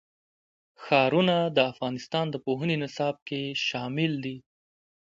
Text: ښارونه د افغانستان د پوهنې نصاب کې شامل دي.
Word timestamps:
ښارونه 0.83 1.35
د 1.55 1.57
افغانستان 1.71 2.25
د 2.31 2.35
پوهنې 2.45 2.75
نصاب 2.83 3.15
کې 3.27 3.41
شامل 3.67 4.11
دي. 4.25 4.37